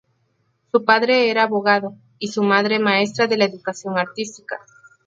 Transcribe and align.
Su 0.71 0.83
padre 0.83 1.29
era 1.29 1.43
abogado, 1.43 1.93
y 2.17 2.29
su 2.29 2.41
madre 2.41 2.79
maestra 2.79 3.27
de 3.27 3.37
la 3.37 3.45
educación 3.45 3.99
artística. 3.99 4.57